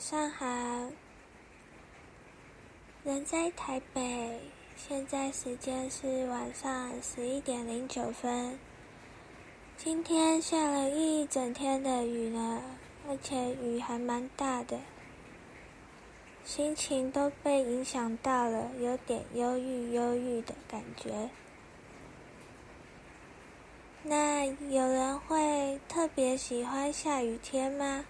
[0.00, 0.46] 晚上好
[3.04, 4.40] 人在台北
[4.74, 8.58] 现在时间是晚上十一点零九分
[9.76, 12.62] 今天下了一整天的雨呢
[13.06, 14.80] 而且雨还蛮大的
[16.44, 21.28] 心情都被影响到了有点忧郁忧郁的感觉。
[24.02, 28.06] 那有人会特别喜欢下雨天吗？